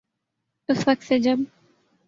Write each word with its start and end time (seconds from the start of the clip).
اس 0.69 0.87
وقت 0.87 1.03
سے 1.03 1.19
جب 1.19 1.39